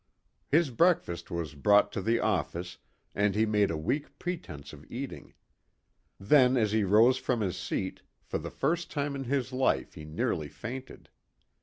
[0.49, 2.79] His breakfast was brought to the office,
[3.13, 5.35] and he made a weak pretense of eating.
[6.19, 10.03] Then, as he rose from his seat, for the first time in his life he
[10.03, 11.09] nearly fainted.